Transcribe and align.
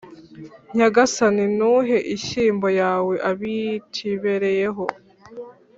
nyagasani, 0.75 1.43
ntuhe 1.55 1.97
inshyimbo 2.13 2.67
yawe 2.81 3.13
abatibereyeho 3.29 4.85